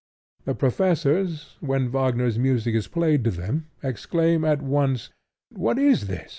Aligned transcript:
The 0.45 0.55
professors, 0.55 1.57
when 1.59 1.91
Wagner's 1.91 2.39
music 2.39 2.73
is 2.73 2.87
played 2.87 3.23
to 3.23 3.29
them, 3.29 3.67
exclaim 3.83 4.43
at 4.43 4.59
once 4.63 5.11
"What 5.51 5.77
is 5.77 6.07
this? 6.07 6.27